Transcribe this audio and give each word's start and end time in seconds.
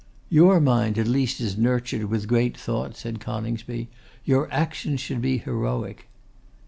'Your 0.29 0.59
mind 0.59 0.97
at 0.97 1.05
least 1.07 1.39
is 1.39 1.59
nurtured 1.59 2.05
with 2.05 2.27
great 2.27 2.57
thoughts,' 2.57 3.01
said 3.01 3.19
Coningsby; 3.19 3.87
'your 4.25 4.51
actions 4.51 4.99
should 4.99 5.21
be 5.21 5.37
heroic. 5.37 6.07